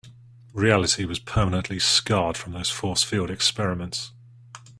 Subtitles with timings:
[0.55, 4.13] Reality was permanently scarred from those force field experiments.